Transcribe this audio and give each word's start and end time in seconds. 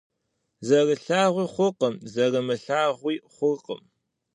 Зэрылъагъуи 0.67 1.51
хъуркъым, 1.53 1.95
зэрымылъагъууи 2.11 3.15
хъуркъым. 3.33 3.81